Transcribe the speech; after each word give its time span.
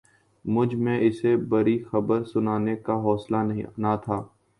مجھ 0.45 0.75
میں 0.75 0.97
اسے 1.07 1.35
بری 1.49 1.77
خبر 1.83 2.23
سنانے 2.23 2.75
کا 2.85 2.95
حوصلہ 3.03 3.43
نہ 3.77 3.95
تھا 4.05 4.21